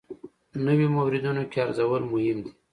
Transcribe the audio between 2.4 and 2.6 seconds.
دي.